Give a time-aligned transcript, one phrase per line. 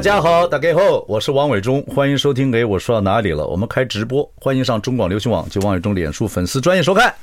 [0.00, 2.50] 大家好，大家好，我是王伟忠，欢迎收听。
[2.50, 3.46] 给我说到哪里了？
[3.46, 7.14] 我们开直播，欢迎上中广流行网及王伟忠脸书粉丝专业收看。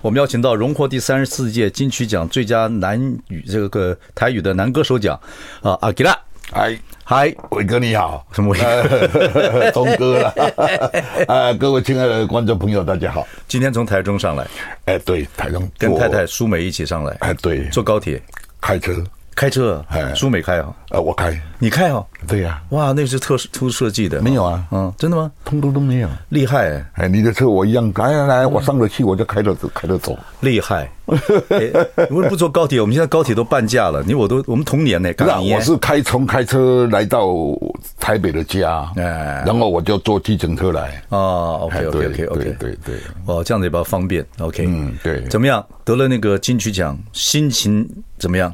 [0.00, 5.20] 我们邀请到荣获第三十四届金曲奖最佳男语这个台语的男歌手奖
[5.60, 6.18] 啊，阿吉拉，
[6.50, 8.58] 嗨嗨，伟哥你好，什么伟？
[9.74, 10.34] 忠哥了，
[11.28, 13.28] 啊， 各位亲爱的观众朋友，大家好。
[13.46, 14.46] 今天从台中上来，
[14.86, 18.18] 哎，对，台中跟太太苏美一起上来，哎，对，坐高铁，
[18.58, 19.04] 开车。
[19.34, 20.72] 开车，苏美开啊？
[20.90, 22.06] 呃，我开，你开哦？
[22.28, 22.62] 对呀。
[22.70, 24.20] 哇，那是特殊特殊设计的。
[24.20, 25.30] 没有啊，嗯，真的吗？
[25.44, 27.08] 通通都没有，厉害哎！
[27.08, 30.90] 你的车我一样，来来来，我上得去我就开着走，开着走，厉害。
[31.06, 31.16] 为
[32.06, 32.80] 什么不坐高铁？
[32.80, 35.10] 我们现在高铁都半价了，你我都我们同年呢。
[35.18, 37.26] 那我是开从开车来到
[37.98, 41.02] 台北的家，哎，然后我就坐计程车来。
[41.08, 42.94] 哦，OK OK OK OK，对对。
[43.26, 44.24] 哦，这样子也比较方便。
[44.38, 45.22] OK，嗯，对。
[45.28, 45.64] 怎么样？
[45.84, 48.52] 得了那个金曲奖，心情怎么样？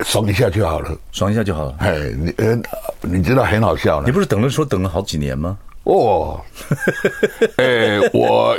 [0.00, 1.74] 爽一下就好了，爽一下就好了。
[1.78, 2.58] 哎，你呃，
[3.00, 4.06] 你知道很好笑了。
[4.06, 5.56] 你不是等了说等了好几年吗？
[5.84, 6.40] 哦，
[7.56, 8.56] 哎，我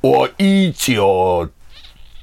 [0.00, 1.48] 我一九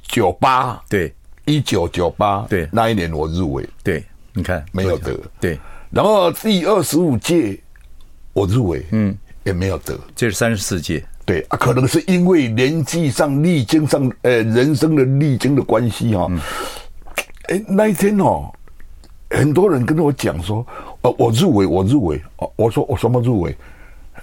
[0.08, 5.58] 九八，对，一九九八，对，那一年我入围，对，你看没有得，对。
[5.90, 7.60] 然后第二十五届
[8.32, 9.98] 我入围，嗯，也没有得。
[10.16, 16.26] 这是三十四届，对啊，可能是因为年纪上、历经上，呃，人生的历经的关系哈。
[17.50, 18.48] 哎，那一天哦，
[19.28, 20.64] 很多人跟我讲说，
[21.02, 22.20] 哦，我入围，我入围。
[22.36, 23.56] 哦，我说我什么入围？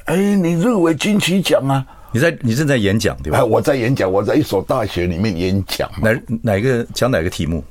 [0.06, 1.86] 哎，你入围金曲奖啊？
[2.14, 3.44] 你在你正在演讲对吧？
[3.44, 5.92] 我在演讲，我在一所大学里面演讲。
[6.02, 7.62] 哪哪个讲哪个题目？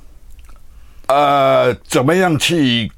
[1.06, 2.93] 呃，怎么样去，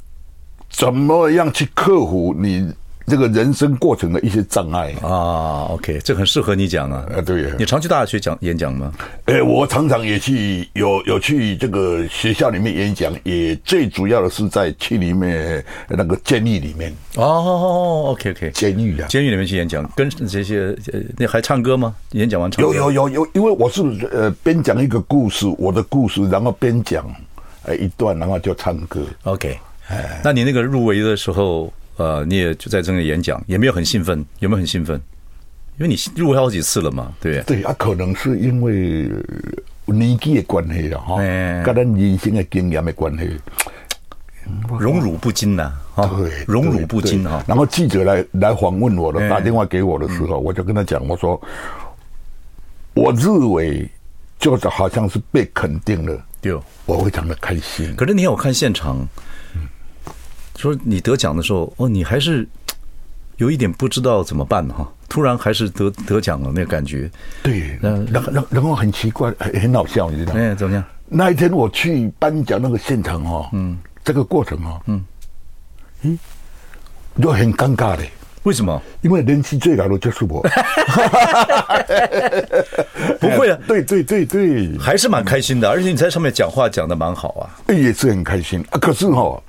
[0.68, 2.72] 怎么样去克服你？
[3.08, 7.06] 这个人生过程的一些障碍啊，OK，这很适合你讲啊。
[7.16, 8.92] 啊，对，你常去大学讲演讲吗？
[9.24, 16.94] 哎，我常常也去，有有去这个学校里面演讲，也最主要的是在去里面那个监狱里面。
[17.16, 21.94] 哦，OK OK，监狱啊，监狱里面去演讲，跟这些呃，你还唱歌吗？
[22.12, 22.74] 演讲完唱歌？
[22.74, 23.82] 有有有有，因为我是
[24.12, 27.04] 呃边讲一个故事，我的故事，然后边讲
[27.64, 29.00] 呃一段，然后就唱歌。
[29.24, 29.58] OK，
[29.88, 31.72] 哎，那你那个入围的时候？
[31.98, 35.00] 呃，你也就在这个演讲，也没有很兴奋，有没有很兴奋？
[35.78, 39.08] 因为你入围好几次了嘛，对对啊，可能是因为
[39.86, 41.16] 年纪的关系了哈，
[41.64, 43.36] 跟咱人生的经验的关系，
[44.78, 47.44] 荣辱不惊呐，对，荣辱不惊哈。
[47.46, 51.40] 然后记者来来访问我的，打电话给我的时候，我就跟他讲，我说
[52.94, 53.88] 我认为
[54.38, 56.52] 就是好像是被肯定了，对，
[56.86, 57.94] 我非常的开心。
[57.96, 59.06] 可是你有看现场？
[60.58, 62.46] 说你得奖的时候，哦，你还是
[63.38, 64.86] 有一点不知道怎么办哈。
[65.08, 67.10] 突然还是得得奖了，那个感觉。
[67.42, 70.40] 对，然后然后然后很奇怪，很很好笑，你知道吗？
[70.40, 70.84] 哎，怎么样？
[71.08, 75.02] 那一天我去颁奖那个现场哈，嗯，这个过程哈，嗯，
[76.02, 76.18] 嗯，
[77.22, 78.02] 就很尴尬的。
[78.42, 78.82] 为什么？
[79.00, 80.42] 因为人气最高的就是我。
[83.18, 85.70] 不会啊， 对对对对，还是蛮开心的。
[85.70, 88.78] 而且你在上面讲话讲的蛮好啊，也是很开心啊。
[88.78, 89.42] 可是哈。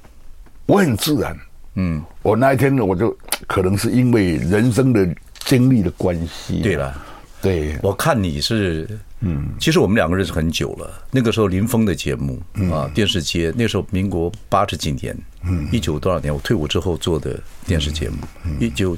[0.69, 1.35] 我很自然，
[1.73, 5.03] 嗯，我那一天呢，我就可能是因为人生的
[5.39, 6.61] 经历的关系。
[6.61, 6.95] 对了，
[7.41, 8.87] 对，我看你是，
[9.21, 10.93] 嗯，其实我们两个认识很久了。
[11.09, 12.39] 那个时候林峰的节目
[12.71, 16.31] 啊，电视节，那时候民国八十几年，嗯，一九多少年？
[16.31, 18.17] 我退伍之后做的电视节目，
[18.59, 18.95] 一九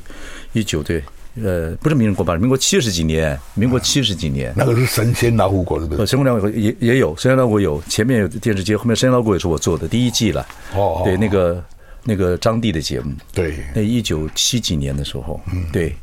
[0.51, 1.01] 一九对，
[1.35, 6.05] 呃，不是民国八十，民国七十几年，民国七十几年，那个是神仙老虎国是不是？
[6.05, 10.45] 神仙老虎也也有，神仙老虎有，前面有电视节，后面神仙老虎也是我做的第一季了。
[10.75, 11.63] 哦，对，那个
[12.03, 15.95] 那个张帝的节目，对，那一九七几年的时候，嗯，对，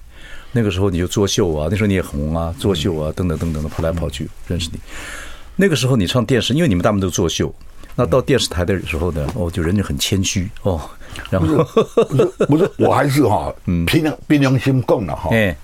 [0.50, 4.78] 那个时候你就作秀啊，那时候你也红啊，作秀啊，等等等等的跑来跑去，认识你。
[5.56, 7.54] 那个时候你上电视，因为你们大部分都作秀，
[7.94, 10.80] 那到电视台的时候呢，哦，就人就很谦虚哦，
[11.30, 11.46] 然后
[12.04, 15.56] 不是不是，我还是哈，嗯，凭良凭良心讲了哈，哎，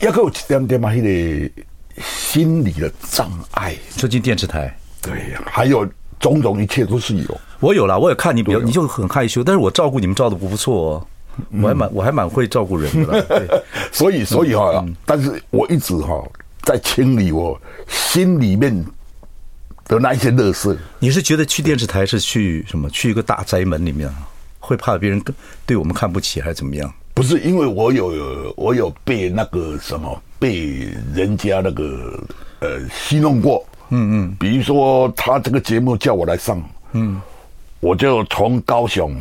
[0.00, 1.50] 要给我点点嘛，那个
[2.02, 5.12] 心理的障碍，就进电视台，对，
[5.46, 5.88] 还有。
[6.20, 11.06] 种种一切都是有，我有了，我也看你比较，你就很害羞，但是我照顾你们照的不错哦，
[11.60, 13.62] 我还蛮我还蛮会照顾人的，
[13.92, 16.24] 所以所以哈，但是我一直哈
[16.62, 18.72] 在清理我心里面
[19.86, 20.78] 的那一些乐事。
[20.98, 22.88] 你是觉得去电视台是去什么？
[22.90, 24.08] 去一个大宅门里面，
[24.58, 25.22] 会怕别人
[25.66, 26.92] 对我们看不起还是怎么样？
[27.14, 32.20] 不是因为我有我有被那个什么被人家那个
[32.58, 36.60] 呃戏弄过，嗯嗯，比如说他这个节目叫我来上，
[36.90, 37.20] 嗯，
[37.78, 39.14] 我就从高雄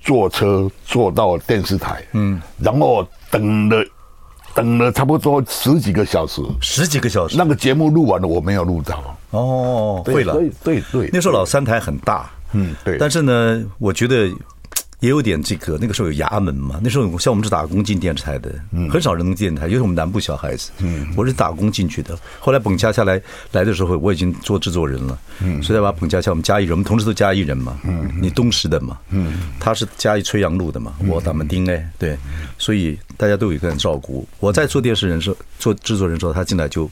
[0.00, 3.84] 坐车坐到电视台，嗯，然后等了
[4.54, 9.16] 等了差不多十几个小时，十几个小时，那个节目录完了，我没有录到。
[9.30, 14.30] 哦，会了，对对对，那时候老三台很大，嗯对，但是呢，我觉得。
[15.00, 16.78] 也有点这个，那个时候有衙门嘛。
[16.82, 20.70] 那时候像我们是打工进电视台的，嗯很少人能进电视台，尤其我们南部小孩子。
[20.80, 22.18] 嗯我是打工进去的。
[22.38, 23.18] 后来彭家下来
[23.50, 25.18] 来的时候，我已经做制作人了。
[25.40, 27.78] 嗯所以才把彭恰恰我们嘉义人，我们同时都嘉义人嘛。
[27.82, 28.98] 嗯你东石的嘛。
[29.08, 30.92] 嗯他是嘉义吹阳路的嘛。
[31.08, 32.14] 我打门丁哎，对。
[32.58, 34.28] 所以大家都有一个人照顾。
[34.38, 36.90] 我在做电视人时候，做制作人时候，他进来就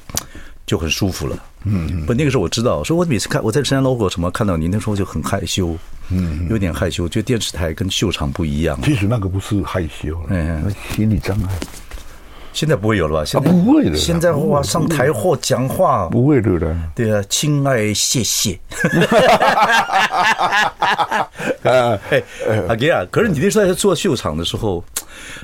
[0.69, 1.37] 就很舒服了。
[1.65, 5.77] 嗯，不，那个时候我知道，说我每次看我在深山 logo 什么看到你，那时候就很害羞。
[6.11, 8.79] 嗯，有点害羞，觉得电视台跟秀场不一样。
[8.83, 11.49] 其实那个不是害羞，嗯，心理障碍。
[12.53, 13.25] 现在不会有了吧？
[13.25, 13.97] 现在不会的。
[13.97, 16.77] 现在哇，上台或讲话不会的了。
[16.95, 18.59] 对啊，亲爱，谢谢。
[21.63, 22.23] 哎，
[22.69, 24.85] 阿杰啊，可是你那时候在做秀场的时候，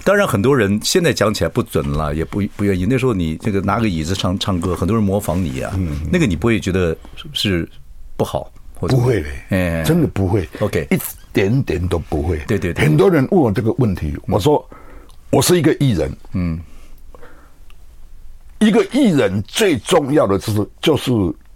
[0.04, 2.86] 当然很多人现在讲起来不准了，也不不愿意。
[2.88, 5.72] 那时候你这个拿个椅子唱唱歌，很多人模仿你啊，
[6.10, 6.96] 那个你不会觉得
[7.32, 7.68] 是
[8.16, 8.50] 不好。
[8.80, 10.46] 不会的，哎，真的不会。
[10.60, 10.98] OK，一
[11.32, 12.36] 点点都不会。
[12.46, 14.62] 对对对，很多人问我这个问题，我说
[15.30, 16.14] 我是一个艺人。
[16.32, 16.60] 嗯，
[18.66, 21.10] 一个艺人最重要的就是就是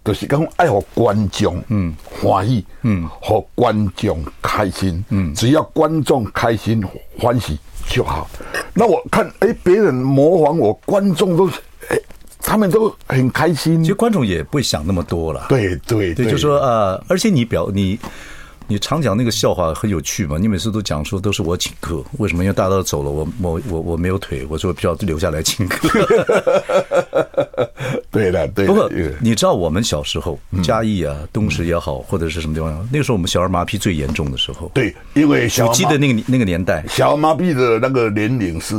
[0.05, 6.83] 就是讲爱和观众嗯欢喜嗯和观众开心嗯，只要观众开心
[7.17, 7.57] 欢喜
[7.87, 8.29] 就好。
[8.73, 11.47] 那我看哎，别人模仿我，观众都
[11.89, 11.99] 哎。
[12.41, 15.47] 他们都很开心，其实观众也不会想那么多了。
[15.49, 17.99] 对对对，就说呃，而且你表你
[18.69, 22.43] 你常讲那个笑话很有趣嘛，你每次都讲说都是我请客，为什么？
[22.43, 25.89] 因为大家都走了，我我我我没有腿，我说必须要留下来请客。
[28.11, 28.71] 对的，对的。
[28.71, 28.87] 不过
[29.19, 34.69] 你知道我们小时候嘉义啊，东石也好，或者是什么地方，那个时候我们小儿麻痹最严重的时候。
[34.71, 38.75] 对，因为我记得那个那个年代，小儿麻痹的那个年龄是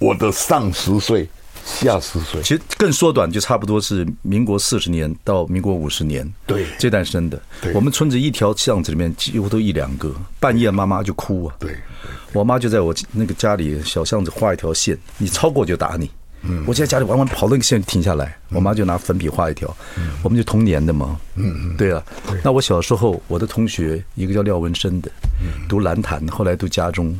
[0.00, 1.28] 我的上十岁。
[1.64, 7.40] 下十岁，其实更缩短，就差不多是民国四十年到民国五十年，对，这段生的。
[7.74, 11.54] 我们村子一条巷子里面几乎都一两个，半夜妈妈就哭啊。
[11.58, 11.76] 对，
[12.32, 16.10] 我妈就在我那个家里小巷子画一条线，你超过就打你。
[16.42, 19.76] 嗯，我就在家里玩玩，跑那个线停下来，我妈就拿粉笔画一条。
[19.98, 21.20] 嗯，我们就童年的嘛。
[21.34, 22.02] 嗯嗯，对啊。
[22.42, 25.10] 那我小时候，我的同学一个叫廖文生的，
[25.68, 27.14] 读蓝潭，后来读家中，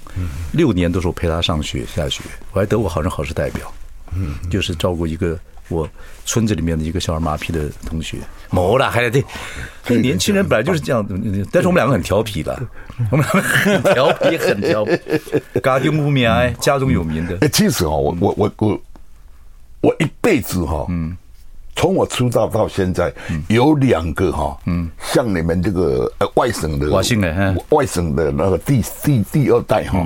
[0.52, 2.22] 六年都是我陪他上学下学，
[2.52, 3.70] 我还得过好人好事代表。
[4.14, 5.88] 嗯，就是照顾一个我
[6.24, 8.18] 村子里面的一个小儿麻痹的同学，
[8.50, 9.24] 没了，还得
[9.84, 11.06] 这，年轻人本来就是这样，
[11.52, 12.60] 但是我们两个很调皮的，
[13.10, 14.98] 我们两个很调皮，很调皮，
[15.62, 17.38] 家中无名哎，家中有名的。
[17.40, 18.80] 哎，其实哈，我我我我
[19.80, 21.16] 我一辈子哈，嗯，
[21.76, 23.12] 从我出道到现在，
[23.48, 30.04] 有两个哈，嗯，像你们这个呃外省的，外省的，外省的那个第第第二代哈，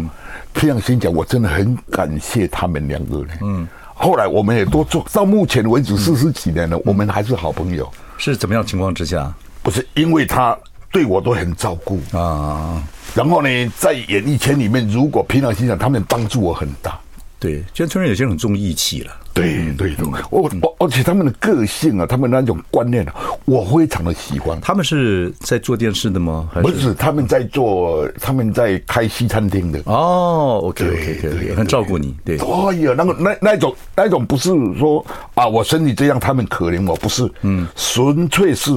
[0.52, 3.66] 这样先讲，我真的很感谢他们两个人，嗯。
[3.94, 7.90] 后来我们也多做到目前为止四十几年了，我们还是好朋友。
[8.18, 9.32] 是怎么样情况之下？
[9.62, 10.56] 不是因为他
[10.92, 12.82] 对我都很照顾啊。
[13.14, 16.98] 然后呢，在演艺圈里面，如果平常心想，他们帮助我很大。
[17.44, 19.12] 对，现在村人有些人很重义气了。
[19.34, 24.58] 对对对，我我而且他们的个性啊，他们那种观念啊，我非常的喜欢。
[24.62, 26.48] 他们是在做电视的吗？
[26.50, 29.78] 还是不是，他们在做，他们在开西餐厅的。
[29.84, 32.16] 哦，OK OK OK，很照顾你。
[32.24, 34.48] 对，哎呀，那个那那种那种不是
[34.78, 38.70] 说啊，我身体这样，他们可怜我，不是，嗯，纯粹是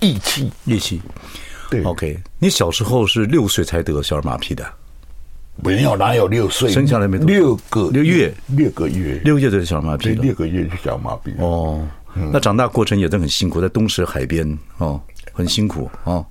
[0.00, 1.00] 义气，义气。
[1.70, 4.66] 对，OK，你小时候是六岁才得小儿麻痹的。
[5.62, 6.70] 没有，哪有六岁？
[6.70, 11.32] 生下来没多六个六月，六个月，六月的小麻痹，六个月就小麻痹。
[11.38, 11.86] 哦，
[12.32, 15.00] 那长大过程也都很辛苦，在东石海边哦，
[15.32, 16.24] 很辛苦哦。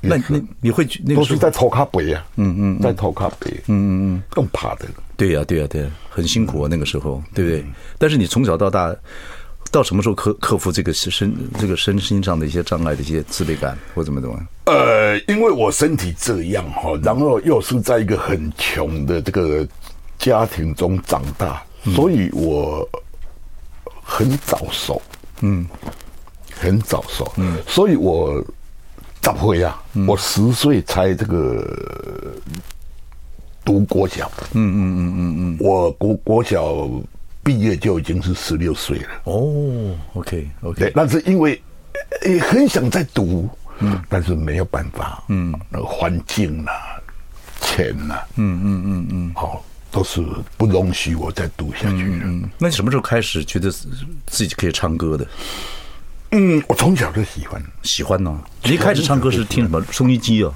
[0.00, 4.86] 那那你会那个都是在托卡北啊，嗯嗯，在托卡北，嗯嗯嗯，更怕的。
[5.16, 7.64] 对呀对呀对呀，很辛苦啊那个时候，对不对？
[7.98, 8.94] 但是你从小到大。
[9.74, 14.40] 到什么时候克克服这个身这个身心上的一些障碍的一些自卑感或怎么怎么？
[14.66, 19.66] 呃，因为我身体这样哈，然后又是在一个很穷的这个
[20.16, 22.88] 家庭中长大，嗯、所以我
[24.00, 25.02] 很早熟，
[25.40, 25.66] 嗯，
[26.52, 28.40] 很早熟，嗯，所以我
[29.20, 31.68] 早回啊，嗯、我十岁才这个
[33.64, 36.88] 读国小，嗯嗯嗯嗯嗯，我国国小。
[37.44, 41.62] 毕业就已经是十六岁了哦，OK OK，那是因为
[42.24, 43.48] 也很想再读，
[43.80, 46.72] 嗯，但是没有办法，嗯，那个环境啊，
[47.60, 50.24] 前呐，嗯嗯嗯嗯，好，都是
[50.56, 52.20] 不容许我再读下去。
[52.24, 53.70] 嗯，那你什么时候开始觉得
[54.26, 55.26] 自己可以唱歌的？
[56.30, 58.40] 嗯，我从小就喜欢，喜欢呢。
[58.62, 59.84] 你一开始唱歌是听什么？
[59.92, 60.50] 收音机啊？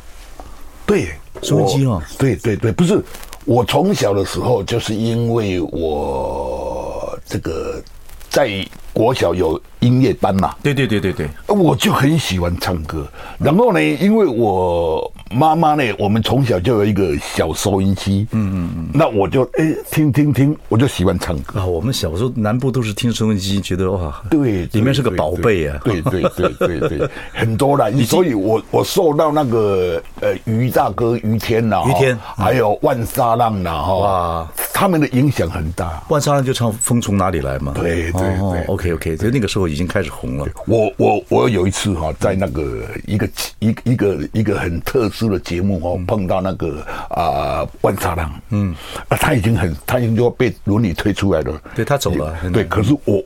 [0.87, 2.03] 对，收音机啊？
[2.19, 3.05] 对对对，不是。
[3.49, 7.83] 我从小的时候就是因为我这个
[8.29, 8.47] 在
[8.93, 13.07] 国小有音乐班嘛，对对对对对，我就很喜欢唱歌。
[13.39, 15.13] 然后呢，因为我。
[15.31, 15.85] 妈妈呢？
[15.99, 21.67] 我们从小就有一个小收音机，嗯嗯嗯，那我就哎听听听，我就喜欢唱歌啊。
[21.67, 27.91] 我们小时候南部都是听收音机，觉得哇，对，里面是个宝贝啊，对对对对对， 很多啦。
[28.07, 36.03] 所以我我受到那个呃于大哥于天呐，于天，还有万沙浪呐，哈，哇，他们的影响很大。
[36.09, 40.47] 万沙浪就唱《风从哪里来》嘛，对对对，OK OK，所以那个时候已经开始红了。
[40.67, 48.73] 我我我有一次哈，在那个一个一一个一个很特殊的节目哦，碰到那个啊万沙浪，嗯，
[49.09, 53.21] 啊他已经很，他已经就要被轮椅推出来了，对他走了，对，可是我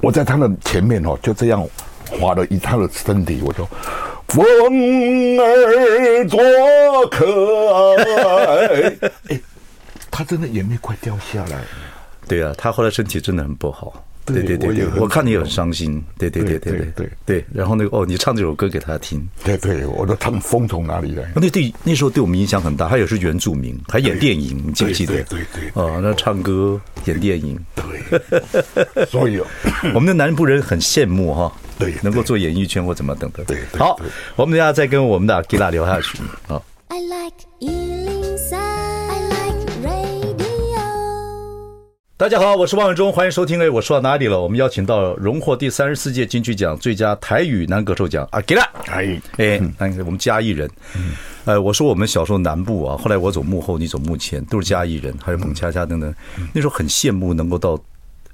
[0.00, 1.64] 我在他的前面哦，就这样
[2.10, 3.64] 划了一他的身体，我就
[4.26, 4.44] 风
[5.38, 7.94] 儿多可
[8.26, 8.92] 爱，
[9.30, 9.40] 哎，
[10.10, 11.60] 他真的眼泪快掉下来，
[12.26, 14.04] 对啊，他后来身体真的很不好。
[14.26, 16.02] 对对对对，我看你也很伤心。
[16.18, 17.44] 对对对对对对对。
[17.52, 19.22] 然后那个哦，你唱这首歌给他听。
[19.44, 21.30] 对对，我都唱风从哪里来。
[21.34, 25.14] 那对那时候对我们影响很大，他也是原住民，他演电影，你记不记得？
[25.24, 25.70] 对对对。
[25.74, 27.58] 哦，那唱歌演电影。
[27.74, 29.06] 对。
[29.06, 29.38] 所以，
[29.94, 31.52] 我们的南部人很羡慕哈。
[31.78, 31.94] 对。
[32.02, 33.44] 能够做演艺圈或怎么等等。
[33.46, 33.58] 对。
[33.78, 34.00] 好，
[34.36, 36.18] 我们等下再跟我们的 Gila 聊下去。
[36.46, 36.64] 好。
[42.24, 43.60] 大家好，我是王伟忠，欢迎收听。
[43.60, 44.40] 哎，我说到哪里了？
[44.40, 50.66] 我们邀请到荣获第三十四届金曲奖最佳台语男歌手奖啊，给了，哎哎，那我们嘉义人，
[51.44, 56.14] 呃，我说我们小时候南部啊，后来我走幕后，你走幕前，都是嘉义人，还有彭恰恰等等，
[56.54, 57.78] 那时候很羡慕能够到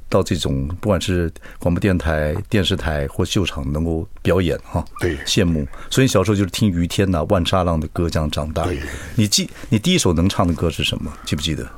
[0.08, 1.28] 到这种不管是
[1.58, 5.66] 广播电台、电视台或秀场能够表演哈，对，羡慕。
[5.90, 8.68] 所以小时候就是听于天呐、万沙浪的歌这样长大。
[9.16, 11.12] 你记你第一首能唱的歌是什么？
[11.26, 11.68] 记不记得？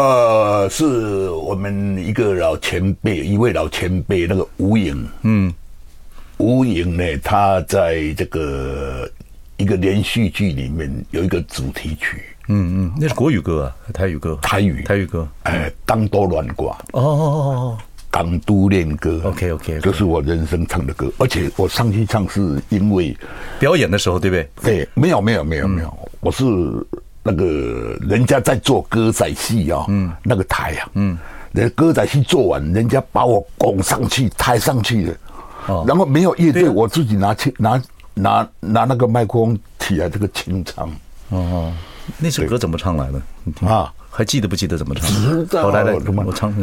[0.00, 5.52] 呃，是我们一个老前辈，一位老前辈，那个吴颖，嗯，
[6.38, 9.06] 吴颖呢，他在这个
[9.58, 14.82] 一个连续剧里面有一个主题曲，嗯嗯，那是国语歌啊，台语歌，台语。
[14.84, 17.78] 台语歌，哎，当多乱挂，哦哦哦哦，
[18.10, 23.14] 港都恋歌，OK OK，这是我人生唱的歌，而且我上去唱是因为
[23.58, 24.48] 表演的时候，对不对？
[24.62, 26.44] 对，没有没有没有没有，我是。
[27.22, 31.18] 那个人家在做歌仔戏啊，嗯，那个台啊，嗯，
[31.52, 35.16] 那歌仔戏做完，人家把我拱上去，抬上去的，
[35.66, 37.82] 哦，然后没有乐队，我自己拿去拿
[38.14, 40.88] 拿拿那个麦克风起来，这个清唱，
[41.28, 41.72] 哦哦，
[42.18, 43.20] 那首歌怎么唱来的？
[43.66, 45.06] 啊，还记得不记得怎么唱？
[45.08, 46.54] 知道，来来，我唱。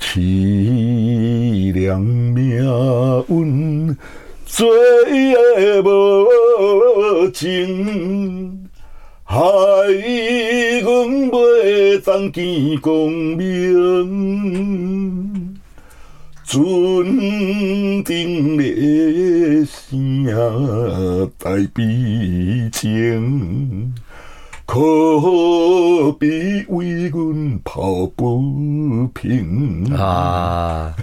[0.00, 2.50] 凄凉命
[3.28, 3.96] 运
[4.44, 4.66] 最
[5.82, 8.63] 无情。
[9.26, 9.40] 害
[10.82, 13.74] 阮袂当见光明，
[16.44, 20.24] 尊定的声
[21.38, 21.82] 带悲
[22.70, 23.94] 情，
[24.66, 24.80] 可
[26.20, 30.94] 比为阮抱不平啊！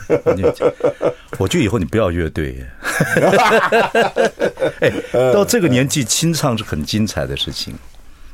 [1.40, 2.64] 我觉得以后你不要乐队。
[4.80, 4.92] 哎，
[5.34, 7.74] 到这个年纪清唱是很精彩的事情。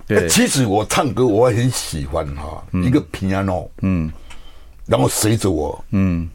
[0.07, 4.09] 对，其实我唱歌我很喜欢哈，一个 piano，嗯，
[4.85, 6.29] 然后随着我，嗯，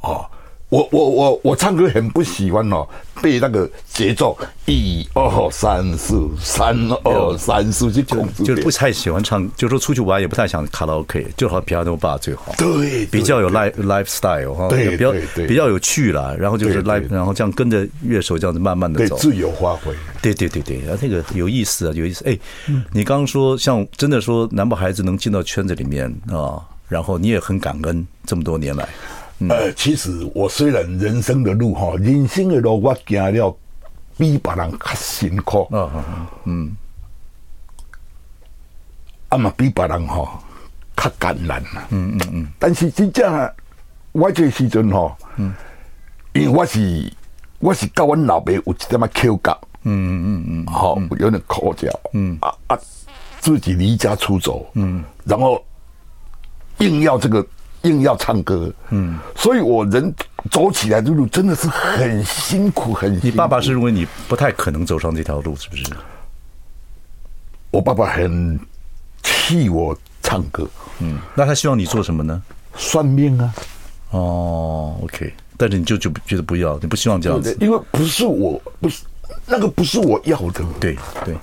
[0.00, 0.28] 哦，
[0.74, 2.84] 我我我我唱歌很不喜欢哦，
[3.22, 15.12] 被那个节奏一二三四三二三四就控制，就不太喜欢唱，就说出去玩也不太想卡拉 OK，就好 piano bar 最好，对，比较有 life lifestyle 哈，对，比较
[15.46, 19.94] 比较有趣啦，然后就是 live，然后这样跟着乐手这样子慢慢的走，自由发挥。
[20.20, 22.24] 对对对对，啊，那个有意思啊，有意思。
[22.24, 22.36] 哎，
[22.90, 28.88] 你刚刚说像真的说南部孩子能进到圈子里面啊，然后你也很感恩这么多年来。
[29.48, 33.56] 呃，其实我虽然人生的路哈，人生的路我行了
[34.16, 36.76] 比别人较辛苦，嗯嗯嗯，
[39.28, 40.40] 啊嘛比别人哈
[40.96, 41.62] 较艰难。
[41.62, 42.48] 呐，嗯嗯嗯。
[42.58, 43.52] 但是真正
[44.12, 45.52] 我这时阵哈，嗯，
[46.32, 47.12] 因为我是
[47.58, 49.60] 我是跟阮老爸有一点仔口角。
[49.86, 52.38] 嗯嗯嗯，好，有点口角，嗯。
[52.40, 52.78] 啊啊，
[53.40, 55.62] 自己离家出走，嗯，然后
[56.78, 57.46] 硬要这个
[57.84, 60.12] 硬要唱歌，嗯，所以我人
[60.50, 63.26] 走起来的路真的是很辛苦，很辛苦。
[63.26, 65.84] 你爸爸是认为你不太可能走上这条路，是不是？
[67.70, 68.58] 我爸爸很
[69.22, 70.68] 替我唱歌。
[71.00, 72.42] 嗯，那他希望你做什么呢？
[72.76, 73.54] 算命啊。
[74.10, 79.02] 哦，OK，但是你就就觉得不要，你不希望这样子，因为不是我，不是
[79.44, 80.64] 那个不是我要的。
[80.78, 81.34] 对对，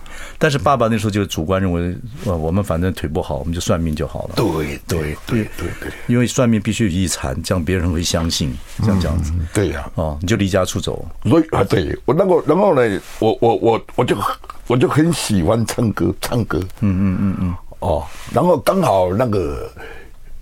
[0.41, 1.95] 但是爸爸那时候就主观认为，
[2.25, 4.33] 呃，我们反正腿不好，我们就算命就好了。
[4.35, 8.51] 对对对对对，因为算命必须有遗产，这样别人会相信，
[8.83, 9.31] 像这样子。
[9.53, 11.05] 对呀，哦，你就离家出走。
[11.25, 14.17] 所以啊，对我那个，然后呢，我我我我就
[14.65, 16.57] 我就很喜欢唱歌，唱歌。
[16.79, 17.55] 嗯嗯嗯嗯。
[17.77, 19.71] 哦，然后刚好那个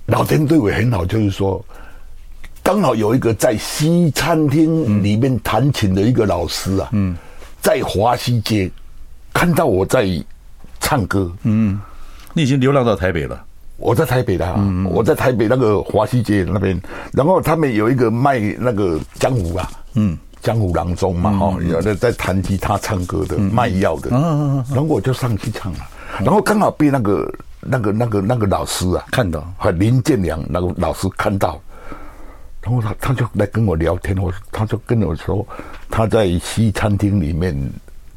[0.06, 1.64] 老天对我很好，就是说。
[2.62, 7.16] 刚好有一个在西餐厅里面弹琴的一个老师啊，嗯，
[7.62, 8.70] 在华西街
[9.40, 10.06] 看到我在
[10.82, 11.80] 唱歌，嗯，
[12.34, 13.42] 你已经流浪到台北了。
[13.78, 16.78] 我在台北的，嗯，我在台北那个华西街那边，
[17.14, 25.80] 然后他们有一个卖那个江湖啊，嗯，江湖郎中嘛，哈，有的在弹吉他唱歌的，卖药的，嗯，然后我就上去唱了，
[26.20, 31.58] 然后刚好被那个那个那个那个老师啊看到，和林建良那个老师看到。
[32.62, 35.48] 然后他他就来跟我聊天，我他就跟我说
[35.90, 37.58] 他在西餐厅里面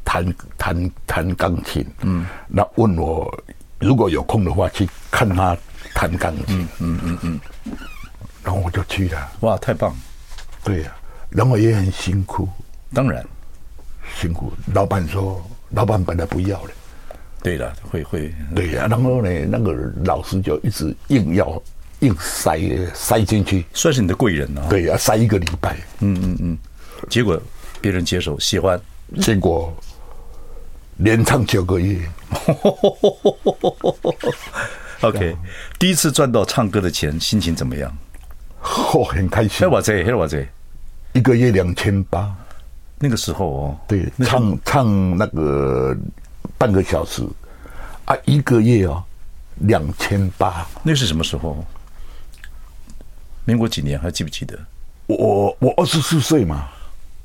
[0.03, 0.25] 弹
[0.57, 3.43] 弹弹钢琴，嗯，那问我
[3.79, 5.57] 如果有空的话去看他
[5.93, 7.39] 弹钢琴，嗯嗯嗯，
[8.43, 9.95] 然后我就去了，哇，太棒，
[10.63, 10.95] 对呀，
[11.29, 12.47] 然后也很辛苦，
[12.93, 13.25] 当然。
[14.19, 14.51] 辛苦。
[14.73, 16.73] 老板说，老板本来不要的，
[17.41, 21.61] 对了，会会，对呀，然后呢，那个老师就一直硬要。
[21.99, 22.59] 硬塞
[22.93, 24.67] 塞进去，算是你的贵人啊。
[24.69, 25.77] 对，呀塞一个礼拜。
[26.01, 26.57] 嗯嗯嗯，
[27.09, 27.41] 结果
[27.79, 28.77] 别人接受喜欢，
[29.21, 29.73] 结果
[30.97, 31.99] 连唱九个月。
[35.01, 35.35] OK，
[35.77, 37.95] 第一次赚到唱歌的钱，心情怎么样？
[38.61, 39.67] 哦，很开心。
[39.67, 39.93] 多少？
[39.93, 40.37] 多少？
[41.13, 42.33] 一个月两千八。
[42.99, 45.95] 那个时候哦，对，唱唱那个
[46.57, 47.21] 半个小时
[48.05, 49.03] 啊，一个月哦
[49.57, 50.65] 两千八。
[50.83, 51.65] 那是什么时候？
[53.43, 54.57] 民国几年还记不记得？
[55.07, 56.69] 我我二十四岁嘛，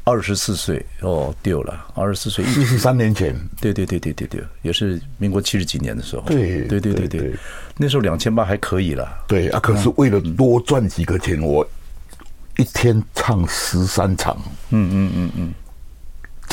[0.09, 7.35] 二十四岁哦，丢了，二十四岁，四十三年前，对对对对对对，也是民国七十几年的时候，对对对对对，
[7.77, 11.69] 那时候两千八还可以了，对啊，可是为了多赚几个钱，我
[12.57, 14.35] 一天唱十三场，
[14.71, 15.55] 嗯嗯嗯嗯，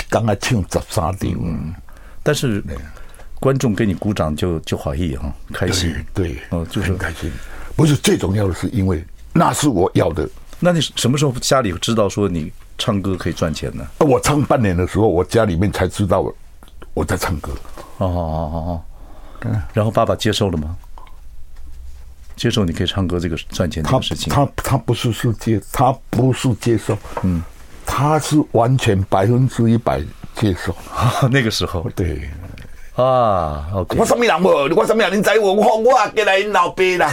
[0.09, 1.73] 刚才唱十三场，
[2.21, 2.61] 但是
[3.39, 7.31] 观众给你鼓掌就就好意哈，开心，对，哦，就是很开心，
[7.75, 9.01] 不是最重要的是因为。
[9.37, 10.29] 那是我要的。
[10.61, 13.85] 那你什么时候家里知道说你唱歌可以赚钱呢？
[13.99, 16.25] 我唱半年的时候，我家里面才知道
[16.93, 17.51] 我在唱歌。
[17.97, 18.81] 哦哦哦哦。
[19.73, 20.75] 然后爸爸接受了吗？
[22.35, 24.33] 接受你可以唱歌这个赚钱的事情？
[24.33, 26.97] 他他他不是是接，他不是接受。
[27.23, 27.41] 嗯，
[27.85, 30.01] 他是完全百分之一百
[30.35, 30.75] 接受。
[31.31, 32.29] 那个时候，对。
[32.95, 33.67] 啊。
[33.95, 34.49] 我什么人不？
[34.49, 35.17] 我什么人？
[35.17, 37.09] 你在我我我给来老辈啦。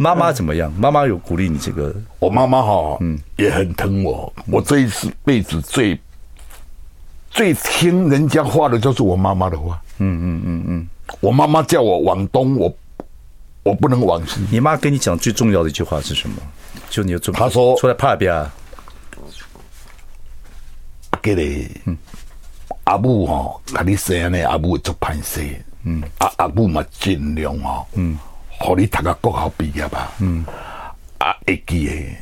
[0.00, 0.72] 妈妈怎么样？
[0.78, 1.94] 妈妈有鼓励你这个？
[2.18, 4.32] 我妈妈哈，嗯，也很疼我。
[4.46, 4.90] 我这一
[5.26, 6.00] 辈子最
[7.30, 9.78] 最听人家话的就是我妈妈的话。
[9.98, 10.88] 嗯嗯嗯嗯。
[11.20, 12.74] 我妈妈叫我往东，我
[13.62, 14.40] 我不能往西。
[14.50, 16.36] 你妈跟你讲最重要的一句话是什么？
[16.88, 17.34] 就你要做。
[17.34, 18.50] 她说：“出来怕别啊！”
[21.20, 21.94] 给你，嗯，
[22.84, 25.46] 阿母哈，给你生的阿母做盘生，
[25.84, 28.18] 嗯，阿阿母嘛尽量哦，嗯。
[28.62, 30.12] 好，你读个国校毕业吧。
[30.20, 30.44] 嗯，
[31.16, 32.16] 啊，会记得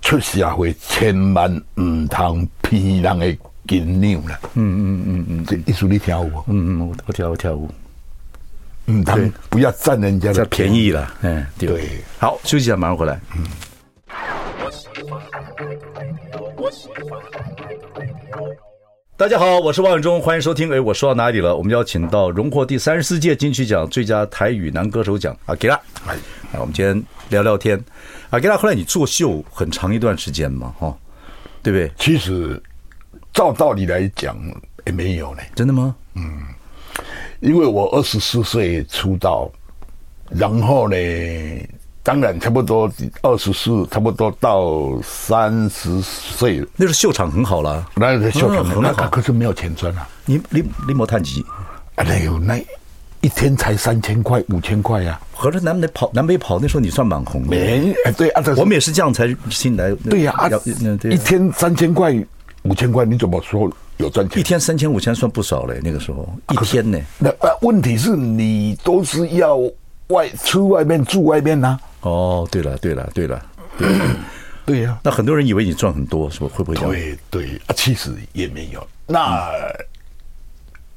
[0.00, 4.38] 出社会千万唔通骗人诶金两啦。
[4.54, 6.44] 嗯嗯嗯嗯，这意思你听有无？
[6.46, 7.68] 嗯嗯，我听我听有。
[8.86, 11.12] 嗯，他们不要占人家的便宜了。
[11.22, 12.00] 嗯，对。
[12.20, 13.20] 好，休息一下，马上回来。
[13.36, 13.44] 嗯。
[19.18, 20.70] 大家好，我是王永忠，欢迎收听。
[20.70, 21.56] 哎，我说到哪里了？
[21.56, 25.80] 我们邀请到荣获第三十四届金曲奖最佳台语男歌手奖阿吉拉。
[26.06, 26.14] 哎，
[26.60, 27.82] 我们今天聊聊天。
[28.28, 30.94] 阿吉拉，后来你作秀很长一段时间嘛，哈，
[31.62, 31.90] 对不对？
[31.98, 32.62] 其实
[33.32, 34.36] 照道理来讲
[34.84, 35.40] 也没有呢。
[35.54, 35.96] 真的吗？
[36.12, 36.42] 嗯，
[37.40, 39.50] 因为我二十四岁出道，
[40.28, 40.96] 然后呢。
[42.06, 42.88] 当然，差不多
[43.22, 47.84] 二十四，差不多到三十岁，那时候秀场很好了。
[47.96, 50.06] 那个秀场很好，可是没有钱赚啊。
[50.24, 51.44] 你你你没弹吉？
[51.96, 52.64] 哎呦，那
[53.22, 55.20] 一天才三千块、五千块呀！
[55.32, 57.48] 合着南北跑，南北跑，那时候你算蛮红的。
[57.48, 59.92] 没，哎，对啊，我们也是这样才进来。
[60.08, 60.48] 对呀，啊，
[61.10, 62.14] 一天三千块、
[62.62, 64.38] 五千块，你怎么说有赚钱？
[64.38, 67.00] 一天三千、五千算不少嘞，那个时候一天呢。
[67.18, 69.58] 那问题是你都是要
[70.08, 71.78] 外出外面住外面呐。
[72.00, 73.44] 哦，对了，对了，对了，
[74.64, 74.98] 对呀。
[75.04, 76.48] 那很多人以为你赚很多，是不？
[76.48, 76.76] 会不会？
[76.76, 78.86] 对对啊，其实也没有。
[79.06, 79.48] 那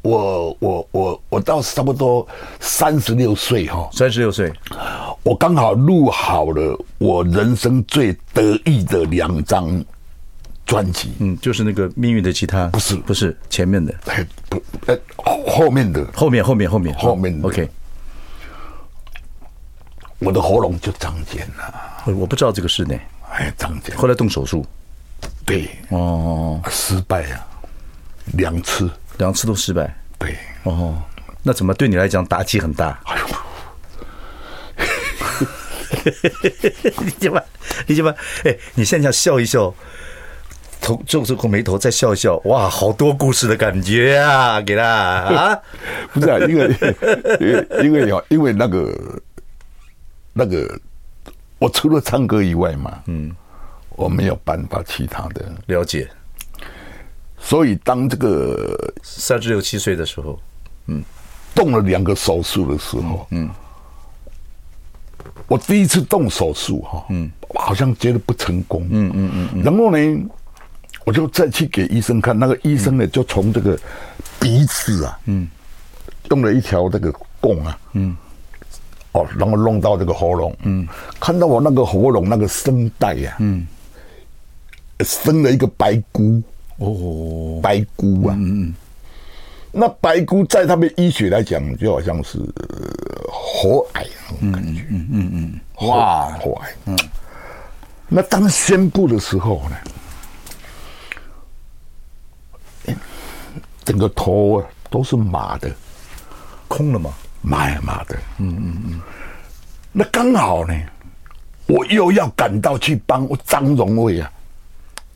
[0.01, 2.25] 我我我我到差不多
[2.59, 4.51] 三十六岁哈，三十六岁，
[5.23, 9.83] 我刚好录好了我人生最得意的两张
[10.65, 11.11] 专辑。
[11.19, 14.97] 嗯，就是那个《命运的吉他》，不是不是前面的，哎不呃
[15.45, 17.47] 后面的后面后面后面后面的。
[17.47, 17.69] OK，
[20.19, 22.13] 我的喉咙就长茧了。
[22.13, 22.95] 我不知道这个事呢。
[23.31, 23.95] 哎，长茧。
[23.97, 24.65] 后来动手术。
[25.45, 25.69] 对。
[25.89, 26.61] 哦。
[26.69, 27.45] 失败啊，
[28.33, 28.89] 两次。
[29.17, 30.95] 两次都失败，对哦，
[31.43, 32.97] 那怎么对你来讲打击很大？
[33.03, 33.27] 哎呦，
[37.03, 37.41] 你这么，
[37.85, 39.73] 你这么，哎，你现在想笑一笑，
[40.79, 45.59] 头皱皱个眉头，再笑一笑，哇，好多故事的感觉啊，给他啊，
[46.13, 46.73] 不是啊，因为
[47.41, 48.97] 因为因为因为那个
[50.33, 50.79] 那个，
[51.57, 53.35] 我除了唱歌以外嘛，嗯，
[53.91, 55.51] 我没有办法其他的。
[55.67, 56.09] 了解。
[57.41, 60.37] 所以，当这个三十六七岁的时候，
[60.87, 61.01] 嗯，
[61.55, 63.49] 动了两个手术的时候，嗯，
[65.47, 70.29] 我第一次动手术哈，嗯，好像觉得不成功，嗯嗯嗯，然后呢，
[71.05, 73.79] 我就再去给医生看，那个医生呢，就从这个
[74.37, 75.47] 鼻子啊，嗯，
[76.31, 78.15] 用了一条这个供啊，嗯，
[79.11, 80.87] 哦，然后弄到这个喉咙，嗯，
[81.19, 83.65] 看到我那个喉咙那个声带呀，嗯，
[85.01, 86.41] 生了一个白菇。
[86.77, 88.73] 哦，白菇啊，嗯，
[89.71, 92.39] 那白菇在他们医学来讲，就好像是
[93.29, 96.97] 喉癌那种感觉，嗯嗯嗯，哇，喉癌，嗯。
[98.07, 99.61] 那当宣布的时候
[102.87, 102.95] 呢，
[103.83, 105.69] 整个头啊都是麻的，
[106.69, 107.13] 空了吗？
[107.41, 109.01] 麻呀麻的，嗯嗯嗯。
[109.91, 110.73] 那刚好呢，
[111.67, 114.31] 我又要赶到去帮张荣卫啊，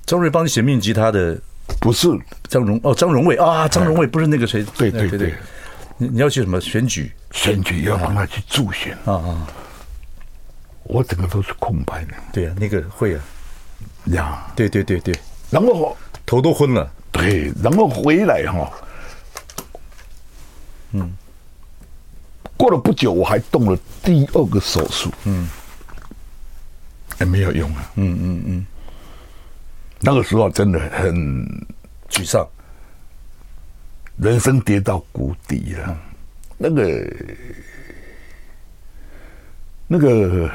[0.06, 1.40] 张荣伟帮你写命吉他的。
[1.80, 2.10] 不是
[2.50, 4.64] 张荣哦，张荣卫啊，张荣卫不是那个谁？
[4.78, 5.34] 对对对，
[5.98, 7.12] 你你要去什么选举？
[7.32, 9.48] 选举要帮他去助选啊啊！
[10.84, 12.14] 我整个都是空白的。
[12.34, 13.24] 对啊，那个会啊，
[14.08, 15.16] 呀，对对对对，
[15.50, 16.92] 然后头都昏了。
[17.14, 18.70] 对，然后回来哈，
[20.92, 21.12] 嗯，
[22.64, 25.50] 过了不久，我还动了第二个手术，嗯，
[27.20, 28.66] 也没有用啊，嗯嗯嗯。
[30.00, 31.14] 那个时候真的很
[32.10, 32.48] 沮丧，
[34.16, 35.98] 人生跌到谷底了。
[36.58, 37.14] 那个，
[39.86, 40.50] 那个，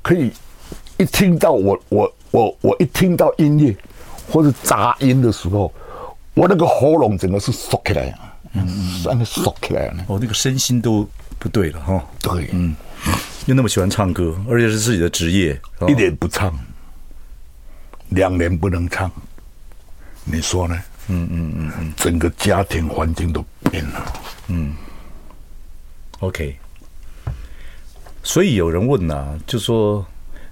[0.00, 0.32] 可以
[0.96, 3.76] 一听到我我我我一听到音乐
[4.32, 5.70] 或者杂音的时候，
[6.32, 8.18] 我那个喉咙整个是缩起来，
[8.52, 10.04] 嗯嗯，让它缩起来了。
[10.08, 11.08] 哦，那个身心都
[11.38, 12.04] 不对了哈。
[12.20, 12.74] 对，嗯。
[13.46, 15.58] 又那么喜欢唱歌，而且是自己的职业，
[15.88, 16.56] 一年不唱，
[18.10, 19.10] 两年不能唱，
[20.24, 20.78] 你说呢？
[21.08, 24.12] 嗯嗯嗯嗯，整个家庭环境都变了。
[24.48, 24.74] 嗯
[26.20, 26.54] ，OK。
[28.22, 30.06] 所以有人问呐、啊，就说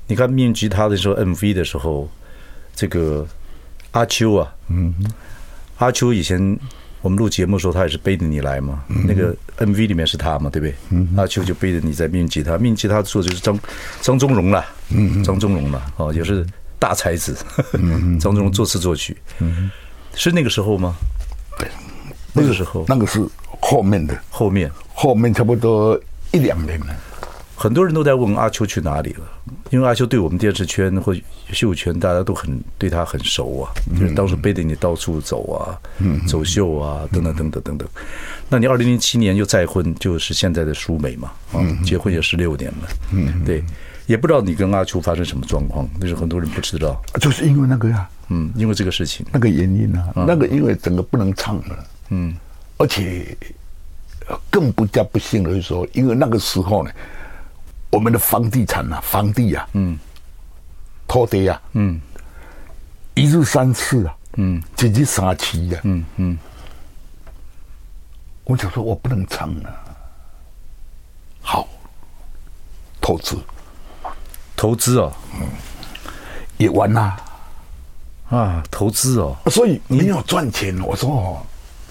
[0.07, 2.11] 你看命运吉他的时候，MV 的时候，
[2.75, 3.29] 这个
[3.91, 4.95] 阿秋啊，嗯，
[5.77, 6.59] 阿秋以前。
[7.01, 8.83] 我们录节目的时候，他也是背着你来嘛。
[8.89, 10.75] 嗯、那个 MV 里面是他嘛，对不对？
[10.91, 13.59] 嗯、阿秋就背着你在命运吉他，命运吉他做的就是张
[14.01, 16.45] 张宗荣了，嗯，张宗荣了，哦，也是
[16.79, 17.37] 大才子。
[17.75, 19.71] 嗯、张宗荣作词作曲，嗯，
[20.15, 20.95] 是那个时候吗？
[21.59, 21.69] 对，
[22.33, 23.21] 那个时候，那个是
[23.61, 26.01] 后面的，后面，后面差不多
[26.33, 26.87] 一两年了。
[27.57, 29.27] 很多人都在问阿秋去哪里了，
[29.70, 31.14] 因为阿秋对我们电视圈或
[31.52, 35.78] 秀圈，大家都很对他很熟啊，就是当时背着你到处走啊，
[36.26, 37.62] 走秀啊，等等等等。
[37.62, 37.88] 等等。
[38.48, 43.62] 那你二零零七年又再婚，就是现在的舒美嘛，啊，结婚也十六年了，嗯，对，
[44.07, 52.35] 也不知道你跟阿秋发生什么状况，那是很多人不知道，就是因为那个呀，嗯，因为这个事情，那个原因啊，那个因为整个不能唱了，嗯，
[52.78, 53.37] 而且
[54.48, 56.90] 更不加不幸的是说，因为那个时候呢。
[57.90, 59.98] 我们的房地产啊，房地啊，嗯，
[61.07, 62.01] 土地啊，嗯，
[63.14, 66.38] 一日三次啊，嗯，几日三次呀，嗯嗯，
[68.44, 69.74] 我想说，我不能唱了，
[71.40, 71.66] 好，
[73.01, 73.38] 投资，
[74.55, 75.48] 投资哦，嗯，
[76.59, 77.16] 也完啦，
[78.29, 81.46] 啊，投资哦，所以没有赚钱，我说哦，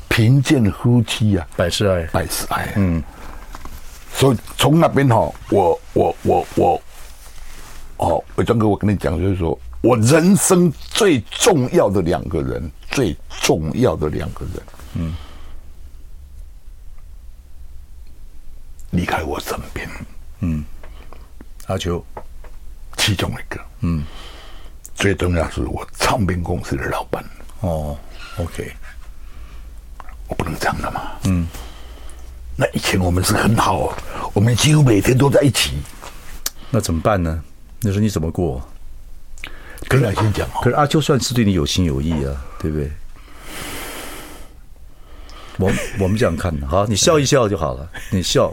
[0.07, 3.03] 贫贱夫妻啊，百事哀，百事哀，嗯。
[4.17, 6.81] 所以从那边哈，我我我我，
[7.97, 14.63] 哦，伟忠哥，我跟你讲，就是说我人生最重要的两个人，最重要的两个人，
[14.95, 15.15] 嗯，
[18.89, 19.87] 离开我身边，
[20.39, 20.65] 嗯，
[21.67, 22.03] 阿秋，
[22.97, 24.03] 其中一个，嗯，
[24.95, 27.23] 最重要是我唱片公司的老板，
[27.59, 27.95] 哦
[28.39, 28.73] ，OK，
[30.27, 31.11] 我不能这样的嘛。
[31.25, 31.47] 嗯，
[32.57, 33.95] 那以前我们是很好，
[34.33, 35.77] 我们几乎每天都在一起。
[36.71, 37.41] 那怎么办呢？
[37.81, 38.61] 那时候你怎么过？
[39.87, 40.59] 跟良心讲哦。
[40.63, 42.91] 可是阿秋算是对你有心有意啊，对不对？
[45.59, 48.51] 我我们这样看好，你笑一笑就好了，你笑，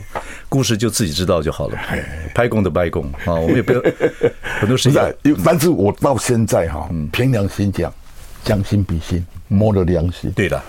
[0.49, 1.79] 故事就自己知道就好了。
[2.35, 3.81] 拍供的拍供啊，我们也不要
[4.61, 5.03] 很多事情。
[5.45, 7.93] 但是我到现在哈，凭良心讲，
[8.45, 10.31] 将心比心，摸着良心。
[10.33, 10.62] 对的，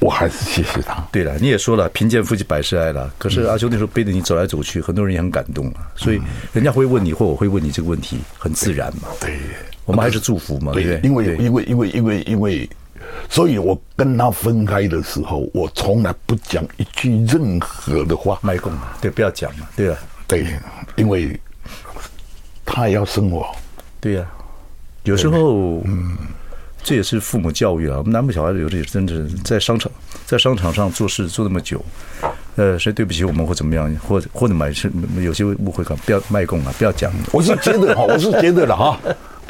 [0.00, 1.06] 我还是谢谢他。
[1.12, 3.12] 对了，你也说了，贫贱夫妻百事哀了。
[3.18, 5.90] 可是阿秋那时候背着你走来走去，很多人也很感动啊。
[5.94, 6.20] 所以
[6.52, 9.08] 人家会问你，或我会问你这个问题，很自然嘛。
[9.20, 9.38] 对，
[9.84, 11.00] 我们还是祝福嘛，对？
[11.02, 12.68] 因为因为因为因为因为。
[13.28, 18.38] 所以我跟他分开的时候，我从来不讲一句任何的话。
[18.42, 19.68] 卖供，对，不要讲嘛。
[19.76, 20.46] 对了，对，
[20.96, 21.38] 因为
[22.64, 23.46] 他也要生活。
[24.00, 24.26] 对呀、啊，
[25.04, 26.16] 有时候，嗯，
[26.84, 27.96] 这也是父母教育啊。
[27.98, 29.90] 我们南部小孩子有的也真的在商场，
[30.24, 31.84] 在商场上做事做那么久，
[32.54, 37.12] 呃，谁对不起我们或怎么样，或者或者买是有些误会感，不要卖供啊，不要讲。
[37.32, 39.00] 我是觉得哈，我是觉得了哈，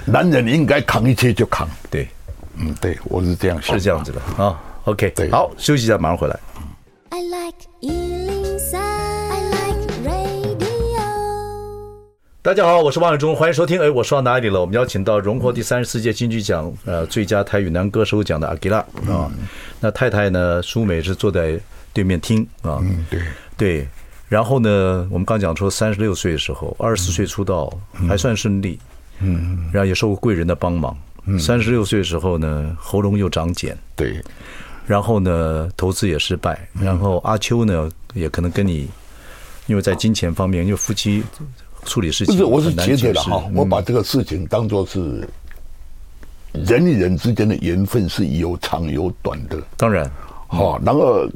[0.06, 2.08] 男人应该扛一切就扛，对。
[2.56, 4.62] 嗯，对，我是这样，是这样子的啊。
[4.84, 6.38] OK，对，好，休息一下，马上回来。
[7.08, 8.23] I like 103,
[12.44, 13.80] 大家好，我是王永忠，欢迎收听。
[13.80, 14.60] 哎，我说到哪里了？
[14.60, 19.32] 我们邀请到荣获第三十四届金曲奖呃最佳台语男歌手奖的阿吉拉啊。
[19.80, 20.62] 那太太呢？
[20.62, 21.58] 舒美是坐在
[21.94, 22.80] 对面听啊。
[22.82, 23.22] 嗯，对
[23.56, 23.88] 对。
[24.28, 27.72] 然后呢，我们刚讲说三十六岁的时候，二十四岁出道
[28.06, 28.78] 还算顺利。
[29.20, 30.94] 嗯，然后也受过贵人的帮忙。
[31.38, 34.22] 三十六岁的时候呢，喉咙又长茧，对，
[34.86, 38.86] 然后呢，投资也失败，然后阿秋呢，也可能跟你，
[39.66, 41.24] 因为在金钱方面，因为夫妻
[41.84, 45.28] 处理事情，不是，我是觉得的哈，我把这个事情当做是
[46.52, 50.10] 人与人之间的缘分是有长有短的，当然，
[50.48, 51.26] 好，然后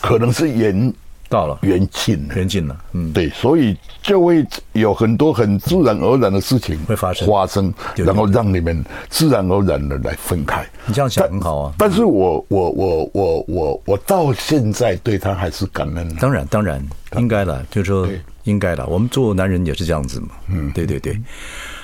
[0.00, 0.92] 可能是缘。
[1.32, 10.62] 到了，缘尽，缘尽了，嗯，对，所以就会有很多很自然而然的事情会发生，发生，然后让你们自然而然的来分开。
[10.84, 16.14] 你这样想很好啊，但是我我我我我我到现在对他还是感恩。
[16.16, 18.06] 当然当然应该了，就是说
[18.44, 18.86] 应该了。
[18.86, 21.18] 我们做男人也是这样子嘛，嗯，对对对。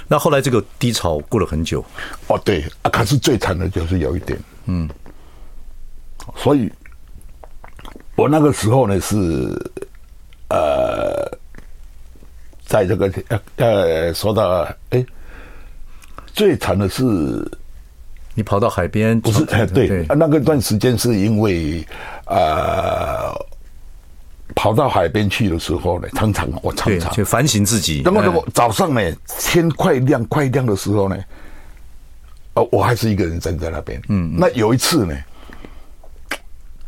[0.06, 1.82] 那后来这个低潮过了很久，
[2.26, 4.86] 哦，对啊，可是最惨的就是有一点，嗯，
[6.36, 6.70] 所以。
[8.18, 9.16] 我那个时候呢是，
[10.48, 11.38] 呃，
[12.66, 15.06] 在这个呃呃说到哎，
[16.34, 17.04] 最惨的是
[18.34, 21.86] 你跑到海边，不是哎对，对那个段时间是因为
[22.26, 23.32] 呃
[24.56, 28.02] 跑到海边去的时候呢，常常我常常去反省自己。
[28.04, 29.00] 那么那么早上呢，
[29.38, 31.16] 天快亮快亮的时候呢，
[32.54, 34.02] 哦，我还是一个人站在那边。
[34.08, 35.16] 嗯，那有一次呢，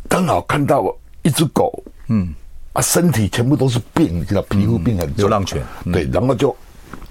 [0.08, 0.99] 刚好看到我。
[1.22, 2.34] 一只狗，嗯，
[2.72, 6.54] 啊，身体全部都是病，你知道，皮肤病很重，流浪犬，对，然后就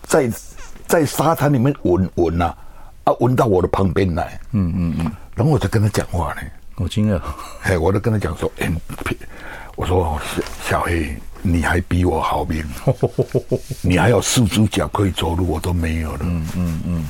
[0.03, 0.31] 在
[0.87, 2.55] 在沙滩里面闻闻呐，
[3.03, 6.41] 啊，闻到我的旁边来，嗯嗯嗯，然后我就跟他讲话呢，
[6.77, 7.21] 我惊讶，
[7.63, 8.71] 哎，我就跟他讲说，哎，
[9.75, 12.63] 我说小小黑，你还比我好命，
[13.81, 17.09] 你还有四只脚可以走路，我都没有了，嗯嗯嗯，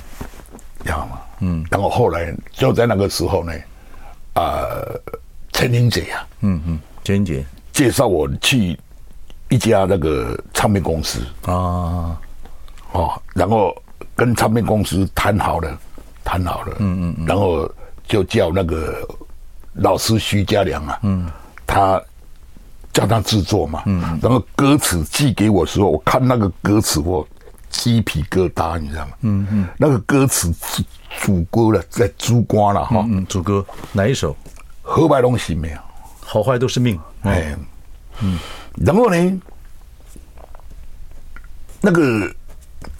[0.83, 1.19] 知道吗？
[1.39, 3.53] 嗯，然后后来就在那个时候呢，
[4.33, 4.67] 啊，
[5.53, 6.79] 陈英姐呀，嗯嗯。
[7.09, 8.79] 娟姐介绍我去
[9.49, 11.19] 一家那个唱片公司。
[11.41, 12.15] 啊，
[12.91, 13.75] 哦，然后
[14.15, 15.75] 跟唱片公司谈好了，
[16.23, 17.67] 谈好了，嗯嗯嗯，然后
[18.07, 18.95] 就叫那个
[19.73, 21.27] 老师徐家良啊，嗯，
[21.65, 21.99] 他
[22.93, 27.27] 叫他制作嘛，嗯，然后歌词寄给我时候，我看那个歌词我
[27.71, 29.11] 鸡皮疙瘩，你知道吗？
[29.21, 30.83] 嗯嗯，那个歌词是
[31.21, 34.37] 主歌了，在主歌了哈，嗯，主歌哪一首？
[34.83, 35.77] 何白龙喜没有？
[36.31, 37.57] 好坏都是命，哎，
[38.21, 38.37] 嗯，
[38.75, 39.41] 然后呢，
[41.81, 42.31] 那个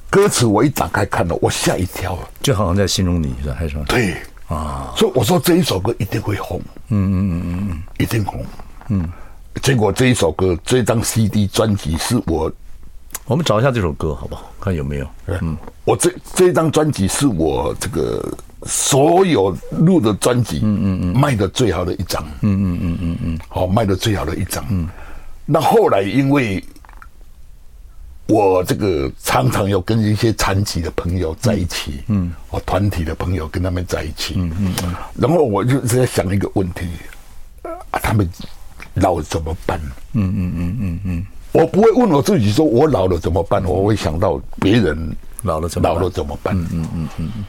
[0.10, 3.56] 歌词我一打开看了，我吓一跳，就好像在形容你是吧？
[3.56, 3.86] 还是什么？
[3.86, 4.15] 对
[4.48, 8.44] 啊，所以我说这一首歌一定会红，嗯嗯嗯嗯嗯，一定红，
[8.88, 9.08] 嗯。
[9.62, 12.52] 结果这一首歌，这张 CD 专辑是我，
[13.26, 14.52] 我们找一下这首歌好不好？
[14.60, 15.08] 看有没有？
[15.28, 18.28] 嗯，我这这张专辑是我这个。
[18.63, 24.65] 所有录的专辑，嗯嗯嗯，卖的最好的一张，嗯嗯嗯嗯嗯，好，卖的最好的一张。
[24.69, 24.88] 嗯，
[25.45, 26.63] 那后来因为
[28.28, 36.86] 我这个常常有跟一些残疾的朋友在一起，嗯，我团体的朋友跟他们在一起，嗯嗯嗯，然后我就在想一个问题，
[37.63, 38.30] 啊，他们
[38.95, 39.80] 老了怎么办？
[40.13, 46.56] 嗯嗯嗯嗯嗯，我不会问我自己说我老了怎么办，我会想到别人老了怎么老了怎么办？
[46.56, 47.45] 嗯嗯嗯嗯，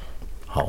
[0.51, 0.67] 好。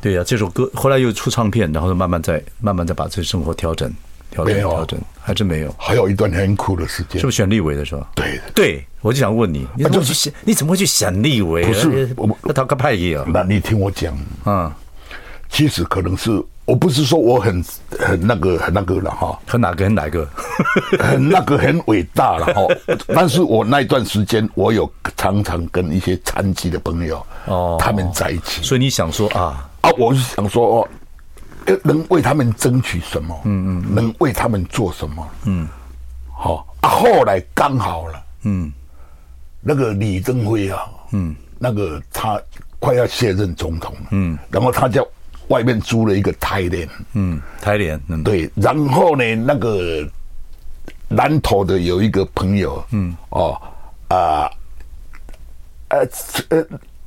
[0.00, 3.90] 对呀、啊，这首歌后来又出唱片，然后慢慢再慢慢再把这生活调整、
[4.30, 5.74] 调整、调整，还真没有。
[5.78, 8.06] 还有一段很苦的时间，是不是选立委的时候？
[8.14, 10.32] 对对，我就想问你，你怎么去选？
[10.44, 11.64] 你怎么会去选立委？
[11.64, 12.14] 不是
[12.54, 13.24] 他个派系啊？
[13.28, 14.76] 那你听我讲啊，
[15.48, 16.30] 其实可能是
[16.64, 17.62] 我不是说我很
[17.98, 20.26] 很那个很那个了哈，很哪个很哪个，
[20.98, 22.66] 很那个很伟大了哈。
[23.14, 29.68] 但是我那一段时间，我有常常跟一些残疾的朋友哦，他们在一起，所以你想说啊？
[29.82, 30.88] 啊，我是想说哦，
[31.82, 33.38] 能为他们争取什么？
[33.44, 35.28] 嗯嗯，能为他们做什么？
[35.44, 35.68] 嗯，
[36.32, 36.88] 好啊。
[36.88, 38.72] 后来刚好了，嗯，
[39.60, 42.40] 那个李登辉啊，嗯，那个他
[42.78, 45.02] 快要卸任总统了，嗯，然后他在
[45.48, 50.08] 外面租了一个台联，嗯，台联，嗯，对，然后呢，那个
[51.08, 53.60] 南投的有一个朋友，嗯，哦，
[54.08, 54.50] 啊，
[55.88, 56.08] 呃，
[56.50, 56.64] 呃。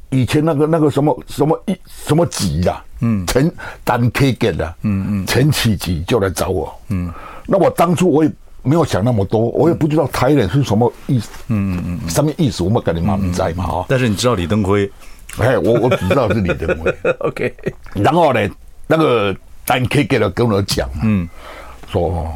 [0.09, 7.11] 以前那个那个什么什么一什么吉啦，嗯，陈单 K 给的，嗯嗯，陈启吉就来找我，嗯，
[7.45, 8.31] 那我当初我也
[8.63, 14.89] 没有想那么多，我也不知道台联是什么意思，嗯嗯嗯，什么意思我们跟你妈不在嘛哈，但是你知道李登辉，
[15.39, 17.53] 哎，我我只知道是李登辉，OK，
[17.93, 18.49] 然后呢，
[18.87, 19.35] 那个
[19.65, 21.27] 丹 K 给了跟我讲，嗯，
[21.91, 22.27] 说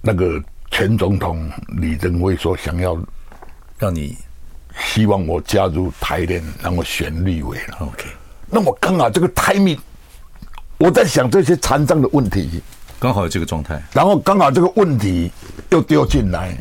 [0.00, 2.98] 那个前总统李登辉说想要
[3.78, 4.16] 让你。
[4.80, 7.78] 希望我加入台联，让我选立委了。
[7.80, 8.04] OK，
[8.48, 9.76] 那我刚好这个 timing，
[10.76, 12.62] 我在想这些残障的问题，
[13.00, 15.32] 刚好有这个状态，然后刚好这个问题
[15.70, 16.56] 又丢进来，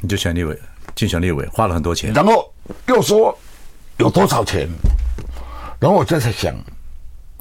[0.00, 0.58] 你就选立委，
[0.96, 2.52] 竞选立委花了很多钱，然后
[2.88, 3.38] 又说
[4.00, 4.66] 有多少钱，
[5.78, 6.54] 然后我就在想，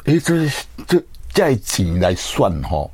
[0.04, 0.50] 哎，这
[0.86, 2.86] 这这钱来算哈，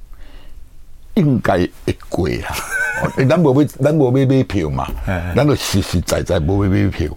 [1.16, 2.56] 应该会贵啊。
[3.28, 4.88] 咱无买，咱无买买票嘛，
[5.36, 7.10] 咱就实实在在无买买票。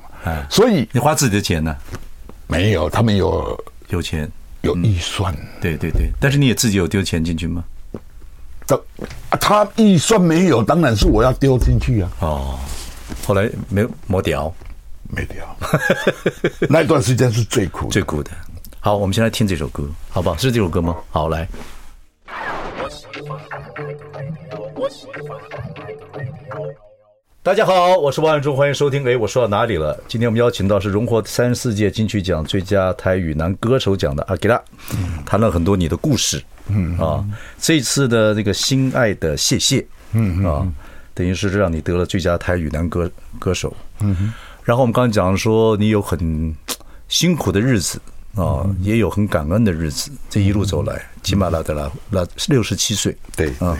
[0.48, 1.76] 所以你花自己的钱呢？
[2.46, 4.28] 没有，他们有有钱，
[4.62, 5.34] 有预算。
[5.60, 7.62] 对对对，但是你也自己有丢钱进去吗？
[8.66, 8.84] 这
[9.38, 12.10] 他预算没有，当然是我要丢进去啊。
[12.20, 12.58] 哦，
[13.26, 14.52] 后来没没掉，
[15.08, 15.56] 没掉。
[16.68, 18.30] 那一段时间是最苦最苦的。
[18.80, 20.36] 好，我们先来听这首歌，好不好？
[20.36, 20.96] 是这首歌吗？
[21.10, 21.48] 好，来。
[27.42, 29.02] 大家好，我是王永忠，欢迎收听。
[29.08, 29.98] 哎，我说到哪里了？
[30.06, 34.60] 今天我们邀请到是荣获三十四届金曲奖最佳台语男歌手奖的阿吉拉，
[35.24, 36.42] 谈了很多你的故事。
[36.68, 37.24] 嗯啊，
[37.58, 40.66] 这次的那个心爱的谢谢，嗯啊，
[41.14, 43.74] 等于是让你得了最佳台语男歌歌手。
[44.00, 44.32] 嗯，
[44.68, 46.54] 然后我们刚才讲说你有很
[47.08, 47.98] 辛苦的日子
[48.34, 50.10] 啊，也有很感恩的日子。
[50.28, 53.16] 这一路走来，吉马拉德拉拉六十七岁。
[53.34, 53.74] 对啊。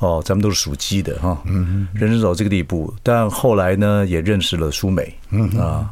[0.00, 5.90] 哦，咱们都是属鸡的哈，嗯，人生走到这个地步，但后来呢，也认识了苏美，嗯啊，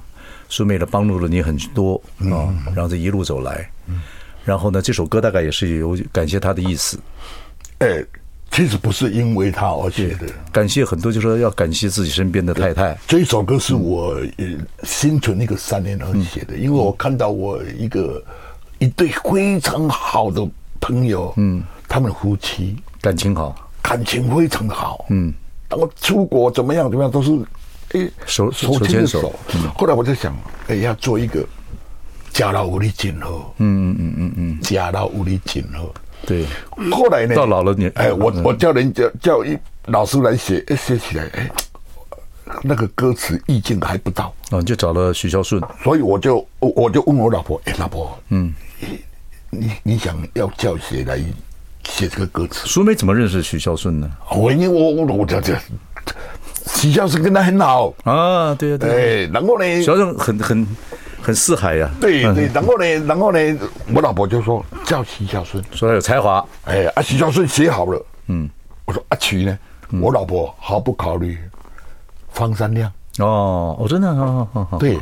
[0.51, 3.67] 苏美呢帮助了你很多啊，然后这一路走来，
[4.45, 7.01] 然后呢，这首歌大概也是有感谢他的意思，
[7.79, 8.05] 哎，
[8.53, 12.97] 其实不是因为他而写的，感谢很多，就是说要感谢自己身边的太太。
[13.09, 14.17] 这一首歌是我
[14.83, 18.23] 心存那个三年而写的，因为我看到我一个
[18.79, 20.47] 一对非常好的
[20.81, 23.57] 朋友，嗯，他们夫妻感情好。
[23.83, 25.35] 感情非常好，嗯，
[25.69, 27.33] 然后出国怎么样怎么样都是，
[27.93, 29.35] 哎，手手牵手。
[29.77, 30.33] 后来我就想，
[30.69, 31.45] 哎，要做一个
[32.33, 35.93] 家老无力锦河，嗯嗯嗯嗯嗯，家老五里锦河。
[36.27, 36.47] 对。
[36.91, 37.35] 后来呢？
[37.35, 39.57] 到老了你，哎，我我叫人家叫一
[39.87, 41.51] 老师来写，写起来，哎，
[42.63, 48.53] 那个歌词意境还不到，啊，你就找了许孝顺，所以我就我我就问我老婆，哎，老婆，嗯，
[49.51, 51.19] 你你想要叫谁来？
[51.85, 54.09] 写这个歌词，舒美怎么认识许孝顺呢？
[54.37, 55.59] 我因为我我我这这，
[56.77, 59.25] 许孝顺跟他很好啊，对啊对。
[59.25, 60.65] 哎，然后呢，孝顺很很
[61.23, 61.89] 很四海呀。
[62.01, 63.39] 对对，然后呢，然后呢，
[63.95, 66.45] 我老婆就说叫徐小顺，说他有才华。
[66.65, 68.51] 哎，啊，徐孝顺写好了，嗯，
[68.85, 69.59] 我说阿曲呢，
[70.01, 71.39] 我老婆毫不考虑，
[72.31, 72.91] 方三亮。
[73.19, 74.99] 哦，我真的，好好好，对。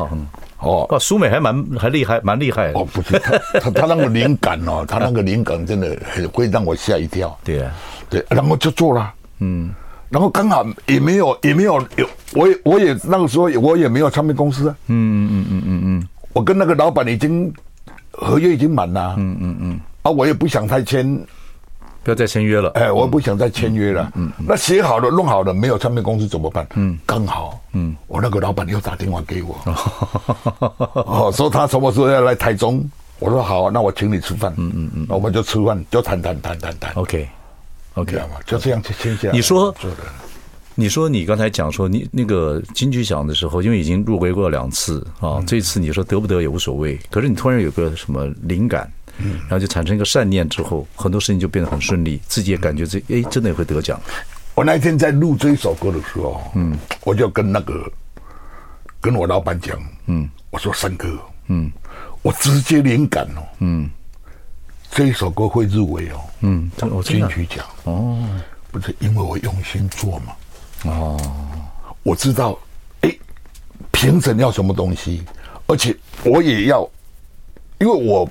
[0.58, 2.84] 哦，苏美还蛮还厉害，蛮厉害哦。
[2.92, 7.34] 不是他，他他那个灵感哦，他那个灵感真的很会让我吓一跳。
[7.42, 7.72] 对啊，
[8.10, 9.14] 对，然后就做了。
[9.38, 9.72] 嗯，
[10.10, 14.76] 然后刚好也没有也没有有，我也我也那个时候我也没有唱片公司啊。
[14.88, 17.52] 嗯嗯嗯嗯嗯，我跟那个老板已经
[18.12, 19.14] 合约已经满了。
[19.18, 21.20] 嗯嗯嗯，啊，我也不想再签。
[22.02, 24.10] 不要再签约了，哎，我不想再签约了。
[24.14, 26.66] 嗯，那写好了、弄好了，没有唱片公司怎么办？
[26.74, 29.54] 嗯，刚好，嗯，我那个老板又打电话给我，
[30.94, 32.82] 哦， 说他什么时候要来台中？
[33.18, 34.50] 我说好，那我请你吃饭。
[34.56, 36.90] 嗯嗯嗯，那我们就吃饭，就谈谈谈谈谈。
[36.94, 39.34] OK，OK，嘛，就这样就签下来。
[39.34, 39.74] 你说，
[40.76, 54.00] 你说你刚才讲说你那个金曲奖的时候，因为已经入围过两次啊，这次你说得不得也无所谓，可是你突然有个什么灵感，然后就产生一个善念之后，很多事情就变得很顺利，自己也感觉这哎真的也会得奖。
[54.54, 57.90] 我那天在录这一首歌的时候，嗯，我就跟那个
[59.00, 61.18] 跟我老板讲，嗯，我说三哥，
[61.48, 61.70] 嗯，
[62.22, 63.90] 我直接灵感哦，嗯，
[64.90, 66.70] 这一首歌会入围哦，嗯，
[67.04, 67.64] 金曲奖。
[67.84, 68.24] 哦，
[68.70, 70.32] 不是因为我用心做嘛。
[70.84, 71.20] 哦，
[72.02, 72.58] 我知道，
[73.02, 73.14] 哎，
[73.92, 75.22] 评审要什么东西，
[75.66, 76.88] 而且我也要，
[77.78, 78.28] 因为我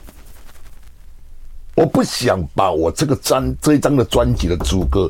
[1.75, 5.09] 我不想把我这个专这一张的专辑的主歌，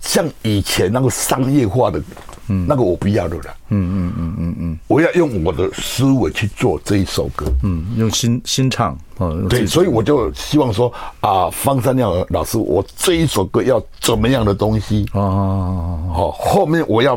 [0.00, 2.00] 像以前那个商业化的，
[2.48, 15.04] 嗯，那个我不要的了，嗯嗯嗯嗯嗯，我要用我的思维去做这一首歌，嗯，用心心唱，哦，对，所以我就希望说啊，方山亮老师，我这一首歌要怎么样的东西？
[15.12, 17.16] 哦，好，后面我要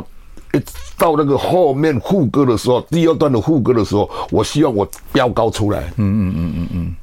[0.97, 6.95] 到那个后面副歌的时候，第二段的副歌的时候，我希望我飙高出来，嗯嗯嗯嗯嗯，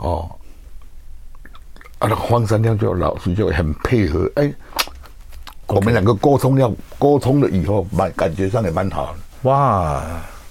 [0.00, 0.28] 哦，
[2.00, 4.52] 啊，那个方山亮就老师就很配合，哎。
[5.68, 9.18] 我们两个沟通要沟通了以后，蛮感觉上也蛮好的。
[9.48, 10.02] 哇，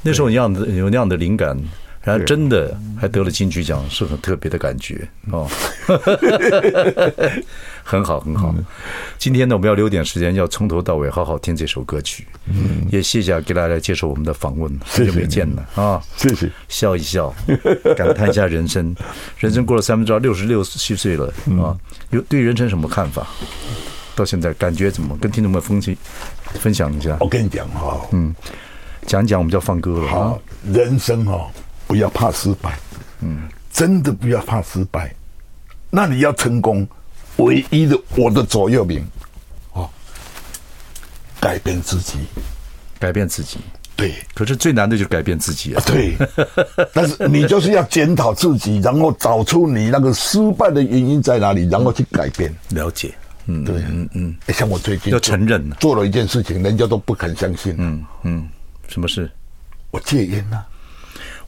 [0.02, 1.58] 那时候有那样的有那样的灵感，
[2.04, 5.48] 然后真的还得了金曲奖，是很特别的感觉哦。
[7.84, 8.54] 很好很好。
[9.18, 12.28] 今天呢，我们要留点时间，要从头到尾好好听这首歌曲。
[12.46, 16.02] 嗯，也谢谢给大家接受我们的访问，好久没见了啊！
[16.18, 17.34] 谢谢，笑一笑，
[17.96, 18.94] 感叹一下人生。
[19.40, 21.76] 人生过了三分之二，六十六七岁了啊，
[22.12, 23.26] 有对人生什么看法？
[24.18, 25.16] 到现在感觉怎么？
[25.18, 25.96] 跟听众们分析
[26.56, 27.16] 分享一下。
[27.20, 28.34] 我跟你讲哈，嗯，
[29.06, 30.08] 讲一讲我们就要放歌了。
[30.08, 30.42] 好，
[30.74, 31.48] 人生哈，
[31.86, 32.80] 不要怕失败，
[33.22, 35.14] 嗯，真的不要怕失败。
[35.92, 36.86] 那你要成功，
[37.36, 39.06] 唯一的我的左右铭，
[39.74, 39.88] 哦，
[41.40, 42.18] 改变自己，
[42.98, 43.60] 改变自己。
[43.96, 45.84] 对，可是最难的就是改变自己啊。
[45.86, 46.16] 对，
[46.92, 52.52] 但是你就是要检讨自己，然后找出你那个失败的原因在哪里，然后去改变。
[52.70, 53.14] 了解。
[53.48, 57.74] 嗯，对，嗯嗯，像我最近要承认做了一件事情，人家都不肯相信。
[57.78, 58.48] 嗯嗯，
[58.88, 59.30] 什么事？
[59.92, 60.66] 我戒烟了。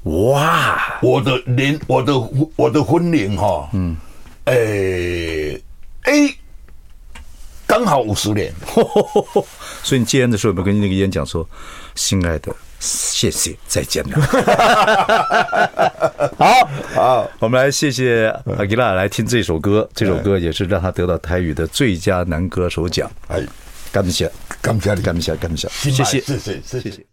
[0.04, 2.18] 哇，我的年，我的
[2.56, 3.98] 我的婚龄哈，嗯，
[4.46, 5.62] 诶，
[6.04, 6.36] 诶，
[7.68, 8.54] 刚好五十年。
[9.84, 11.48] 所以你戒烟的时候，有没有跟那个烟讲说，
[11.96, 12.56] 亲爱的？
[12.80, 14.20] 谢谢，再见了。
[16.38, 23.10] 好好，我们来谢谢阿吉拉来听这首歌，这首歌也是让他得到台语的最佳男歌手奖。
[23.28, 23.42] 哎，
[23.92, 27.09] 感谢，感谢，感谢，感谢，谢谢，谢谢，谢谢。